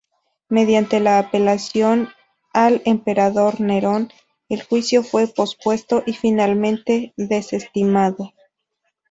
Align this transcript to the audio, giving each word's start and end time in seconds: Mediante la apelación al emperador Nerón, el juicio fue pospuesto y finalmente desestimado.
Mediante 0.49 0.99
la 0.99 1.19
apelación 1.19 2.09
al 2.53 2.81
emperador 2.85 3.61
Nerón, 3.61 4.09
el 4.49 4.63
juicio 4.63 5.03
fue 5.03 5.27
pospuesto 5.27 6.01
y 6.07 6.13
finalmente 6.13 7.13
desestimado. 7.17 8.33